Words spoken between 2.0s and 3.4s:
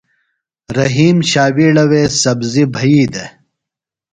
سبزیۡ بھیِئی دےۡ۔